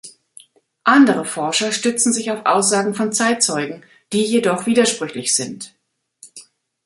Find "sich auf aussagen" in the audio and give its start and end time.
2.11-2.95